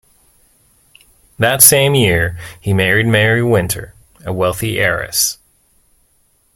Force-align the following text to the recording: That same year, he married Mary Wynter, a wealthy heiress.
That 1.37 1.61
same 1.61 1.93
year, 1.93 2.35
he 2.59 2.73
married 2.73 3.05
Mary 3.05 3.43
Wynter, 3.43 3.93
a 4.25 4.33
wealthy 4.33 4.79
heiress. 4.79 5.37